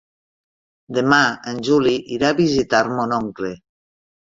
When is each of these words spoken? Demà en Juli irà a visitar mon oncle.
Demà 0.99 1.21
en 1.53 1.61
Juli 1.69 1.95
irà 2.19 2.35
a 2.35 2.41
visitar 2.43 2.85
mon 2.99 3.19
oncle. 3.23 3.59